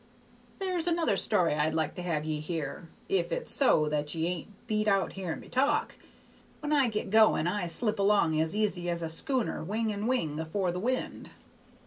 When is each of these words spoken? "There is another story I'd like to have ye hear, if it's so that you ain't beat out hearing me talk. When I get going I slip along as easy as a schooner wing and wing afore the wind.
"There 0.57 0.79
is 0.79 0.87
another 0.87 1.15
story 1.15 1.53
I'd 1.53 1.75
like 1.75 1.93
to 1.93 2.01
have 2.01 2.25
ye 2.25 2.39
hear, 2.39 2.89
if 3.07 3.31
it's 3.31 3.53
so 3.53 3.87
that 3.89 4.15
you 4.15 4.25
ain't 4.25 4.47
beat 4.65 4.87
out 4.87 5.13
hearing 5.13 5.41
me 5.41 5.47
talk. 5.47 5.95
When 6.59 6.73
I 6.73 6.87
get 6.87 7.11
going 7.11 7.45
I 7.45 7.67
slip 7.67 7.99
along 7.99 8.41
as 8.41 8.55
easy 8.55 8.89
as 8.89 9.03
a 9.03 9.07
schooner 9.09 9.63
wing 9.63 9.91
and 9.91 10.07
wing 10.07 10.39
afore 10.39 10.71
the 10.71 10.79
wind. 10.79 11.29